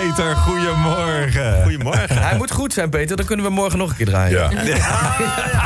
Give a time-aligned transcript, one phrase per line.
[0.00, 1.62] Peter, goedemorgen.
[1.62, 2.22] Goedemorgen.
[2.22, 3.16] Hij moet goed zijn, Peter.
[3.16, 4.66] Dan kunnen we morgen nog een keer draaien.
[4.66, 5.14] Ja.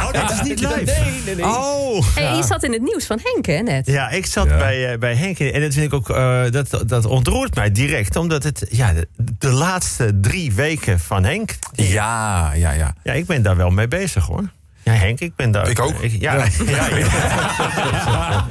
[0.04, 0.85] Oh, dit is niet live.
[0.85, 1.45] Nee, nee, nee.
[1.45, 2.04] Oh.
[2.14, 3.87] Hey, je zat in het nieuws van Henk, hè, net?
[3.87, 4.57] Ja, ik zat Ja.
[4.57, 8.16] bij, eh, bij Henk en dat vind ik ook, eh, dat, dat ontroert mij direct.
[8.16, 9.09] Omdat het, ja, de,
[9.39, 12.95] de laatste drie weken van Henk, Ja, ja, ja.
[13.02, 14.43] ja, ik ben daar wel mee bezig hoor.
[14.87, 15.68] Ja, Henk, ik ben daar...
[15.68, 15.95] Ik ook.
[16.03, 16.45] ja, ja.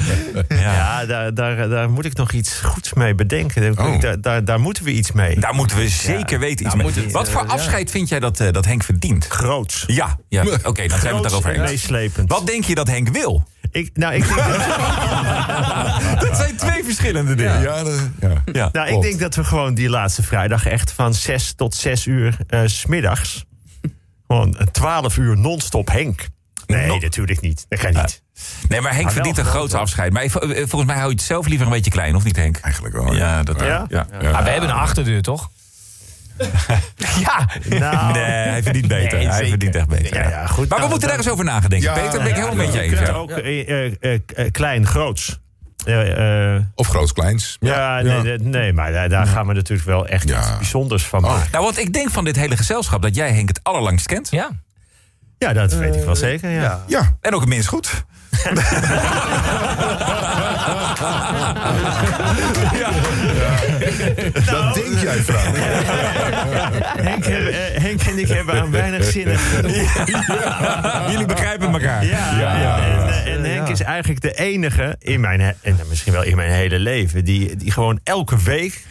[0.50, 1.06] Ja, ja.
[1.06, 3.62] daar, daar, daar moet ik nog iets goeds mee bedenken.
[3.76, 4.00] Daar, Oh.
[4.02, 5.40] daar, daar, daar moeten we iets mee.
[5.40, 6.94] Daar moeten we zeker weten iets daar mee.
[7.04, 9.26] het, Wat voor eh, afscheid vind jij dat, eh, dat Henk verdient?
[9.28, 9.84] Groots.
[9.88, 10.44] Ja, ja.
[10.64, 11.70] oké, dan zijn we het daarover en eens.
[11.70, 12.30] meeslepend.
[12.32, 13.44] Wat denk je dat Henk wil?
[13.72, 14.38] Ik, nou, ik denk,
[16.20, 17.62] Dat zijn twee verschillende dingen.
[17.62, 17.84] Ja,
[18.22, 18.44] ja.
[18.54, 18.70] Ja.
[18.72, 22.38] nou, ik denk dat we gewoon die laatste vrijdag echt van 6 tot 6 uur
[22.48, 23.46] eh, s smiddags.
[24.36, 26.28] Gewoon een 12 uur non-stop Henk.
[26.68, 27.66] Nee, natuurlijk niet.
[27.70, 28.22] Dat kan niet.
[28.70, 30.14] Nee, maar Henk wel verdient een groot, afscheid.
[30.14, 32.58] Maar eh, volgens mij hou je het zelf liever een beetje klein, of niet Henk?
[32.58, 33.16] Eigenlijk wel.
[33.16, 33.86] Ja, dat Ja?
[33.90, 34.08] ja.
[34.22, 35.50] Maar we hebben een achterdeur, toch?
[37.26, 37.50] ja.
[37.70, 39.18] Nou, Nee, hij verdient beter.
[39.18, 40.18] Nee, hij verdient echt beter.
[40.18, 40.58] Ja, ja, goed.
[40.58, 42.20] Maar we Nou, moeten daar eens over nadenken, Ja, Peter.
[42.20, 43.10] Ben ik helemaal met je eens.
[43.10, 45.40] ook eh, eh, eh, eh, klein, groots.
[45.86, 47.58] Eh, eh, Of groots-kleins.
[47.60, 50.38] ja, nee, nee, nee, maar daar, daar gaan we natuurlijk wel echt Ja.
[50.40, 51.48] iets bijzonders van maken.
[51.52, 54.30] Nou, want ik denk van dit hele gezelschap dat jij Henk het allerlangst kent.
[54.32, 54.50] Ja.
[55.38, 56.50] Ja, dat weet ik wel zeker.
[56.50, 56.84] Ja.
[56.88, 58.06] Ja, En ook het minst goed.
[64.52, 65.54] dat denk jij, vrouw.
[67.10, 69.38] Henk, eh, Henk en ik hebben aan weinig zinnen.
[71.10, 72.06] Jullie begrijpen elkaar.
[72.06, 72.95] Ja,
[73.86, 78.00] eigenlijk de enige in mijn, en misschien wel in mijn hele leven, die, die gewoon
[78.04, 78.84] elke week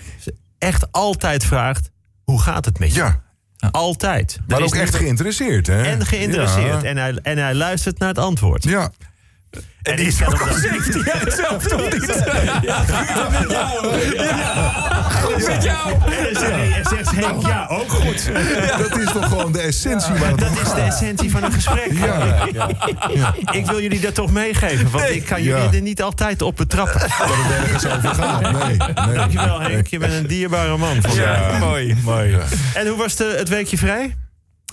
[0.58, 1.90] echt altijd vraagt:
[2.24, 3.00] hoe gaat het met je?
[3.00, 3.22] Ja,
[3.70, 4.38] Altijd.
[4.46, 5.82] maar Er is ook echt geïnteresseerd, hè?
[5.82, 6.82] En geïnteresseerd.
[6.82, 6.88] Ja.
[6.88, 8.64] En, hij, en hij luistert naar het antwoord.
[8.64, 8.92] Ja.
[9.84, 10.54] En die is ook al
[11.26, 12.22] zelf toch niet?
[15.22, 15.92] Goed met jou.
[15.92, 18.30] En zegt, en zegt Henk, ja, ook goed.
[18.78, 21.92] Dat is toch gewoon de essentie waar het Dat is de essentie van een gesprek.
[21.92, 22.46] Ja,
[23.52, 25.72] Ik wil jullie dat toch meegeven, want ik kan jullie Ja.
[25.72, 27.00] er niet altijd op betrappen.
[27.00, 28.40] dat het ergens over gaat.
[28.40, 29.14] Nee, nee.
[29.16, 31.02] Dankjewel Henk, je bent een dierbare man.
[31.14, 32.38] Ja, mooi, mooi.
[32.74, 34.16] En hoe was de, het weekje vrij?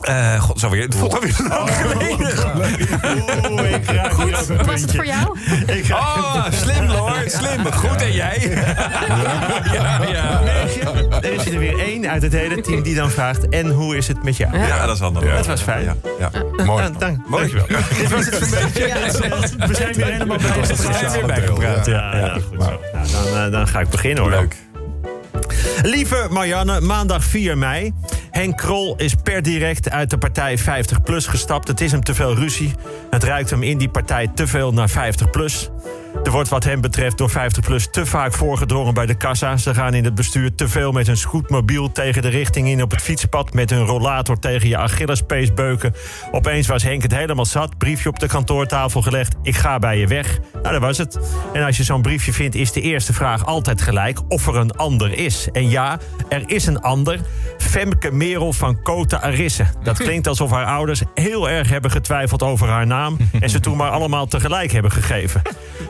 [0.02, 0.82] Eh, God, zo weer.
[0.84, 3.52] Het voelt alweer lang geleden.
[3.52, 3.91] Oeh, ik
[4.48, 5.38] Hoe was het voor jou?
[5.78, 7.32] Ik Oh, slim, Lord.
[7.32, 7.72] Slim.
[7.72, 8.50] Goed, en jij?
[9.74, 10.42] Ja, ja.
[11.22, 13.50] Er is er weer één uit het hele team die dan vraagt...
[13.50, 14.58] en hoe is het met jou?
[14.58, 15.36] Ja, dat is handig.
[15.36, 15.84] Dat was fijn.
[15.84, 16.30] Ja, ja.
[16.66, 16.84] Mooi.
[16.84, 17.66] Dank, dank, dankjewel.
[17.98, 19.68] Dit was het zo'n beetje.
[19.68, 21.86] We zijn weer helemaal bij We zijn weer bijgepraat.
[21.86, 22.80] Ja, ja, goed zo.
[22.94, 24.32] Nou, dan, eh, dan ga ik beginnen hoor.
[24.32, 24.56] Leuk.
[25.84, 27.94] Lieve Marianne, maandag 4 mei.
[28.42, 31.68] Henk Krol is per direct uit de partij 50PLUS gestapt.
[31.68, 32.74] Het is hem te veel ruzie.
[33.10, 35.70] Het ruikt hem in die partij te veel naar 50PLUS.
[36.24, 39.58] Er wordt wat hem betreft door 50PLUS te vaak voorgedrongen bij de kassa.
[39.58, 42.92] Ze gaan in het bestuur te veel met hun scootmobiel tegen de richting in op
[42.92, 43.54] het fietspad...
[43.54, 45.94] met hun rollator tegen je Achillespees beuken.
[46.32, 47.78] Opeens was Henk het helemaal zat.
[47.78, 49.36] Briefje op de kantoortafel gelegd.
[49.42, 50.40] Ik ga bij je weg.
[50.54, 51.20] Nou, dat was het.
[51.54, 54.20] En als je zo'n briefje vindt, is de eerste vraag altijd gelijk...
[54.28, 55.48] of er een ander is.
[55.52, 56.00] En ja,
[56.30, 57.20] er is een ander.
[57.58, 59.66] Femke Merel van Kota Arisse.
[59.84, 63.18] Dat klinkt alsof haar ouders heel erg hebben getwijfeld over haar naam...
[63.40, 65.42] en ze toen maar allemaal tegelijk hebben gegeven.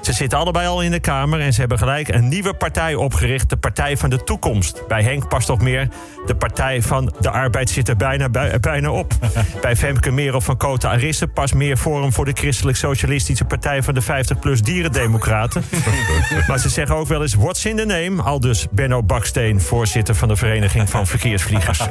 [0.02, 3.50] Ze zitten allebei al in de Kamer en ze hebben gelijk een nieuwe partij opgericht.
[3.50, 4.88] De Partij van de Toekomst.
[4.88, 5.88] Bij Henk past toch meer.
[6.26, 9.14] De Partij van de Arbeid zit er bijna, bij- bijna op.
[9.62, 13.94] Bij Femke Merel van Kota Arisse past meer Forum voor de Christelijk Socialistische Partij van
[13.94, 15.64] de 50PLUS Dierendemocraten.
[16.48, 18.22] maar ze zeggen ook wel eens, what's in the name?
[18.22, 21.80] Al dus Benno Baksteen, voorzitter van de Vereniging van Verkeersvliegers.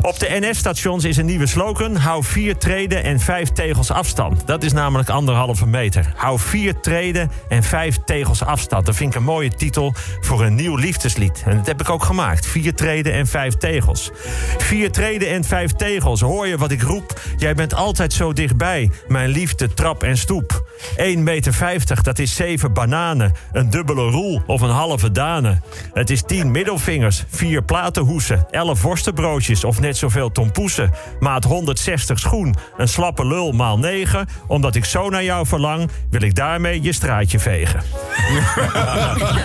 [0.00, 1.96] Op de NS-stations is een nieuwe slogan.
[1.96, 4.46] Hou vier treden en vijf tegels afstand.
[4.46, 6.12] Dat is namelijk anderhalve meter.
[6.16, 8.86] Hou vier treden en vijf tegels afstand.
[8.86, 11.42] Dat vind ik een mooie titel voor een nieuw liefdeslied.
[11.46, 12.46] En dat heb ik ook gemaakt.
[12.46, 14.10] Vier treden en vijf tegels.
[14.58, 16.20] Vier treden en vijf tegels.
[16.20, 17.20] Hoor je wat ik roep?
[17.36, 18.90] Jij bent altijd zo dichtbij.
[19.08, 20.70] Mijn liefde, trap en stoep.
[20.96, 23.32] 1,50 meter, dat is zeven bananen.
[23.52, 25.60] Een dubbele roel of een halve dane.
[25.92, 30.90] Het is tien middelvingers, vier platenhoesen, elf worstenbroodjes of net zoveel tompoesen.
[31.20, 34.28] Maat 160 schoen, een slappe lul maal 9.
[34.46, 37.80] Omdat ik zo naar jou verlang, wil ik daarmee je straatje vegen.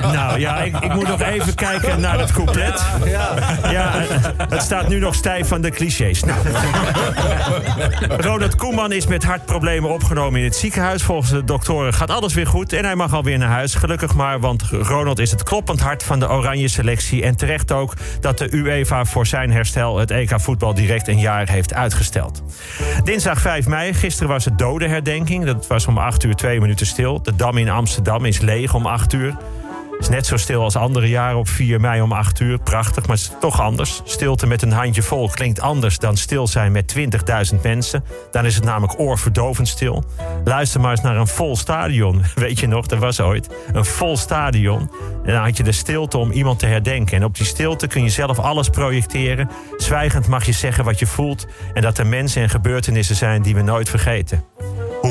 [0.18, 2.86] nou ja, ik, ik moet nog even kijken naar het couplet.
[3.72, 6.24] Ja, het- het staat nu nog stijf van de clichés.
[6.24, 6.40] Nou.
[8.28, 11.04] Ronald Koeman is met hartproblemen opgenomen in het ziekenhuis.
[11.04, 13.76] Volgens de doktoren gaat alles weer goed en hij mag alweer naar huis.
[13.76, 17.24] Gelukkig maar, want Ronald is het kloppend hart van de oranje selectie.
[17.24, 21.50] En terecht ook dat de UEFA voor zijn herstel het EK voetbal direct een jaar
[21.50, 22.44] heeft uitgesteld.
[23.04, 25.46] Dinsdag 5 mei, gisteren was het dodenherdenking.
[25.46, 27.22] Dat was om 8 uur 2 minuten stil.
[27.22, 29.38] De Dam in Amsterdam is leeg om 8 uur.
[30.00, 32.58] Is net zo stil als andere jaren op 4 mei om 8 uur.
[32.58, 34.02] Prachtig, maar het is toch anders.
[34.04, 36.96] Stilte met een handje vol klinkt anders dan stil zijn met
[37.54, 38.04] 20.000 mensen.
[38.32, 40.04] Dan is het namelijk oorverdovend stil.
[40.44, 42.24] Luister maar eens naar een vol stadion.
[42.36, 44.92] Weet je nog, er was ooit een vol stadion.
[45.24, 47.18] En dan had je de stilte om iemand te herdenken.
[47.18, 49.50] En op die stilte kun je zelf alles projecteren.
[49.78, 51.48] Zwijgend mag je zeggen wat je voelt.
[51.74, 54.44] En dat er mensen en gebeurtenissen zijn die we nooit vergeten.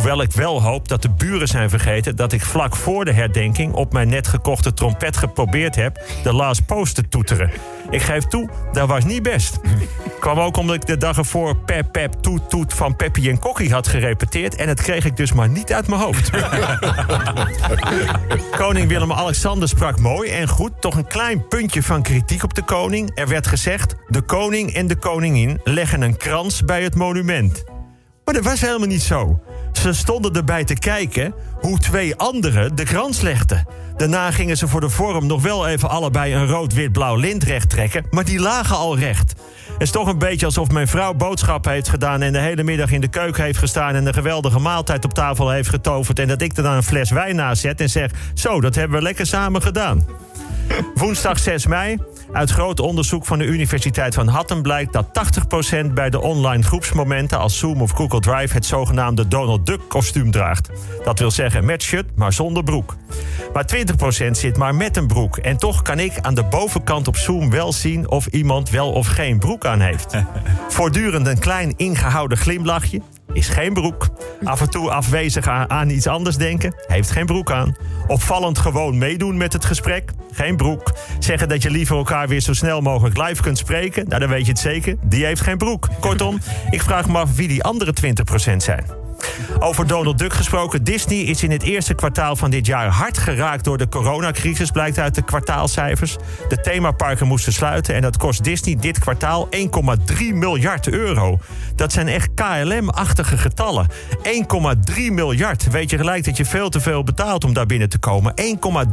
[0.06, 3.72] Hoewel ik wel hoop dat de buren zijn vergeten dat ik vlak voor de herdenking
[3.72, 7.50] op mijn net gekochte trompet geprobeerd heb de last post te toeteren.
[7.90, 9.58] Ik geef toe, dat was niet best.
[10.20, 13.72] Kwam ook omdat ik de dag ervoor pep pep toet toet van Peppy en Kokkie
[13.72, 16.30] had gerepeteerd en dat kreeg ik dus maar niet uit mijn hoofd.
[18.60, 23.10] koning Willem-Alexander sprak mooi en goed, toch een klein puntje van kritiek op de koning.
[23.14, 27.64] Er werd gezegd: de koning en de koningin leggen een krans bij het monument.
[28.26, 29.40] Maar dat was helemaal niet zo.
[29.72, 33.66] Ze stonden erbij te kijken hoe twee anderen de krans legden.
[33.96, 38.06] Daarna gingen ze voor de vorm nog wel even allebei een rood-wit-blauw lint recht trekken,
[38.10, 39.34] maar die lagen al recht.
[39.72, 42.90] Het is toch een beetje alsof mijn vrouw boodschappen heeft gedaan en de hele middag
[42.90, 46.42] in de keuken heeft gestaan en een geweldige maaltijd op tafel heeft getoverd en dat
[46.42, 49.26] ik er dan een fles wijn naast zet en zeg: Zo, dat hebben we lekker
[49.26, 50.06] samen gedaan.
[50.94, 51.98] Woensdag 6 mei.
[52.32, 55.06] Uit groot onderzoek van de Universiteit van Hattem blijkt dat
[55.86, 60.30] 80% bij de online groepsmomenten als Zoom of Google Drive het zogenaamde Donald Duck kostuum
[60.30, 60.70] draagt.
[61.04, 62.96] Dat wil zeggen met shirt, maar zonder broek.
[63.52, 63.64] Maar
[64.26, 65.36] 20% zit maar met een broek.
[65.36, 69.06] En toch kan ik aan de bovenkant op Zoom wel zien of iemand wel of
[69.06, 70.14] geen broek aan heeft.
[70.68, 73.00] Voortdurend een klein ingehouden glimlachje.
[73.32, 74.08] Is geen broek.
[74.44, 76.74] Af en toe afwezig aan, aan iets anders denken.
[76.86, 77.76] Heeft geen broek aan.
[78.06, 80.12] Opvallend gewoon meedoen met het gesprek.
[80.36, 80.92] Geen broek.
[81.18, 84.08] Zeggen dat je liever elkaar weer zo snel mogelijk live kunt spreken.
[84.08, 84.96] Nou, dan weet je het zeker.
[85.04, 85.88] Die heeft geen broek.
[86.00, 86.38] Kortom,
[86.70, 87.92] ik vraag me af wie die andere
[88.52, 89.05] 20% zijn.
[89.58, 90.84] Over Donald Duck gesproken.
[90.84, 94.98] Disney is in het eerste kwartaal van dit jaar hard geraakt door de coronacrisis, blijkt
[94.98, 96.16] uit de kwartaalcijfers.
[96.48, 99.58] De themaparken moesten sluiten en dat kost Disney dit kwartaal 1,3
[100.32, 101.38] miljard euro.
[101.74, 103.86] Dat zijn echt KLM-achtige getallen.
[104.94, 105.70] 1,3 miljard.
[105.70, 108.34] Weet je gelijk dat je veel te veel betaalt om daar binnen te komen.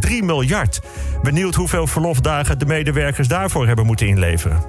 [0.08, 0.82] 1,3 miljard.
[1.24, 4.64] Benieuwd hoeveel verlofdagen de medewerkers daarvoor hebben moeten inleveren.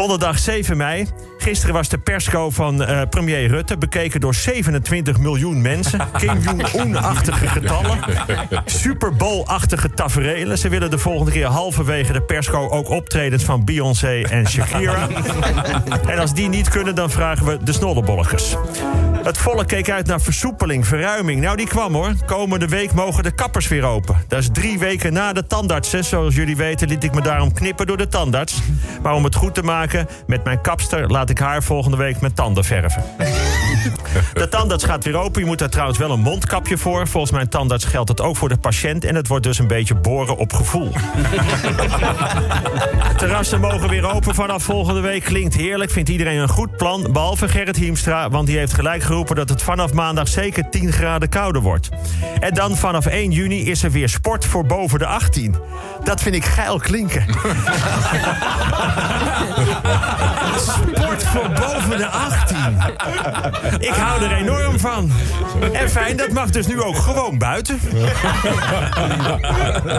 [0.00, 1.06] Donderdag 7 mei.
[1.38, 6.00] Gisteren was de persco van eh, premier Rutte bekeken door 27 miljoen mensen.
[6.18, 7.98] Kim Jong-un-achtige getallen.
[8.64, 10.58] Super Bowl-achtige taferelen.
[10.58, 15.08] Ze willen de volgende keer halverwege de persco ook optredens van Beyoncé en Shakira.
[16.12, 18.56] en als die niet kunnen, dan vragen we de snollebolletjes.
[19.22, 21.40] Het volk keek uit naar versoepeling, verruiming.
[21.40, 22.12] Nou, die kwam hoor.
[22.26, 24.16] Komende week mogen de kappers weer open.
[24.28, 26.04] Dat is drie weken na de tandartsen.
[26.04, 28.60] Zoals jullie weten liet ik me daarom knippen door de tandarts.
[29.02, 31.08] Maar om het goed te maken met mijn kapster...
[31.08, 33.04] laat ik haar volgende week met tanden verven.
[34.32, 35.40] De tandarts gaat weer open.
[35.40, 37.08] Je moet daar trouwens wel een mondkapje voor.
[37.08, 39.04] Volgens mijn tandarts geldt dat ook voor de patiënt.
[39.04, 40.92] En het wordt dus een beetje boren op gevoel.
[43.16, 45.24] Terrassen mogen weer open vanaf volgende week.
[45.24, 47.12] Klinkt heerlijk, vindt iedereen een goed plan.
[47.12, 49.36] Behalve Gerrit Hiemstra, want die heeft gelijk geroepen...
[49.36, 51.88] dat het vanaf maandag zeker 10 graden kouder wordt.
[52.40, 55.56] En dan vanaf 1 juni is er weer sport voor boven de 18.
[56.04, 57.24] Dat vind ik geil klinken.
[60.56, 62.56] Sport voor boven de 18.
[63.78, 65.10] Ik hou er enorm van.
[65.72, 67.78] En fijn, dat mag dus nu ook gewoon buiten.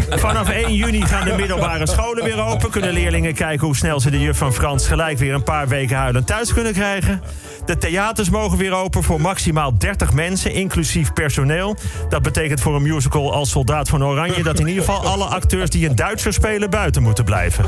[0.09, 2.69] Vanaf 1 juni gaan de middelbare scholen weer open.
[2.69, 5.97] Kunnen leerlingen kijken hoe snel ze de juf van Frans gelijk weer een paar weken
[5.97, 7.21] huilend thuis kunnen krijgen.
[7.65, 11.75] De theaters mogen weer open voor maximaal 30 mensen, inclusief personeel.
[12.09, 15.69] Dat betekent voor een musical als Soldaat van Oranje dat in ieder geval alle acteurs
[15.69, 17.65] die een Duitser spelen buiten moeten blijven.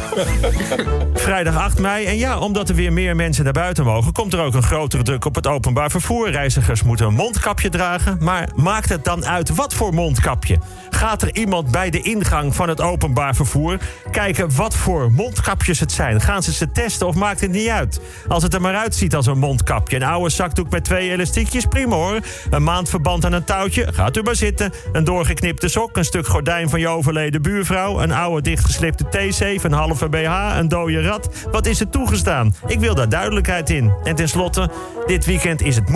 [1.13, 2.05] Vrijdag 8 mei.
[2.05, 5.03] En ja, omdat er weer meer mensen naar buiten mogen, komt er ook een grotere
[5.03, 6.22] druk op het openbaar vervoer.
[6.29, 8.17] Reizigers moeten een mondkapje dragen.
[8.19, 10.59] Maar maakt het dan uit wat voor mondkapje?
[10.89, 13.77] Gaat er iemand bij de ingang van het openbaar vervoer
[14.11, 16.21] kijken wat voor mondkapjes het zijn?
[16.21, 17.99] Gaan ze ze testen of maakt het niet uit?
[18.27, 19.95] Als het er maar uitziet als een mondkapje.
[19.95, 22.19] Een oude zakdoek met twee elastiekjes, prima hoor.
[22.49, 24.71] Een maandverband aan een touwtje, gaat u maar zitten.
[24.91, 28.01] Een doorgeknipte sok, een stuk gordijn van je overleden buurvrouw...
[28.01, 31.29] een oude dichtgeslipte theezeef, een halve BH, een dode rat.
[31.51, 32.55] Wat is er toegestaan?
[32.67, 33.93] Ik wil daar duidelijkheid in.
[34.03, 34.69] En tenslotte,
[35.05, 35.89] dit weekend is het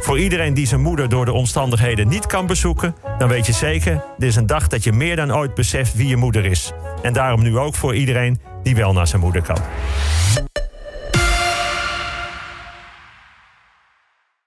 [0.00, 2.94] Voor iedereen die zijn moeder door de omstandigheden niet kan bezoeken...
[3.18, 6.08] dan weet je zeker, dit is een dag dat je meer dan ooit beseft wie
[6.08, 6.72] je moeder is.
[7.02, 9.58] En daarom nu ook voor iedereen die wel naar zijn moeder kan.